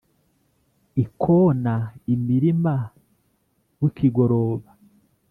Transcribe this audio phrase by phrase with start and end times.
[1.03, 1.73] Ikona
[2.13, 2.75] imirima
[3.79, 4.69] bukigoroba,